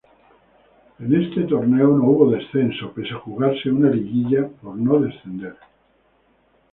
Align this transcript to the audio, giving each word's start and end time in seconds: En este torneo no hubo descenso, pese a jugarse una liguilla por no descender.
En 0.99 1.13
este 1.13 1.43
torneo 1.43 1.89
no 1.89 2.05
hubo 2.05 2.31
descenso, 2.31 2.91
pese 2.91 3.13
a 3.13 3.17
jugarse 3.19 3.69
una 3.71 3.91
liguilla 3.91 4.47
por 4.47 4.75
no 4.75 4.99
descender. 4.99 5.55